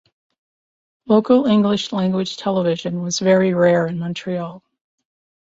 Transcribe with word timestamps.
Local 1.05 1.45
English 1.45 1.91
language 1.91 2.35
television 2.37 3.03
was 3.03 3.19
very 3.19 3.53
rare 3.53 3.85
in 3.85 3.99
Montreal. 3.99 4.63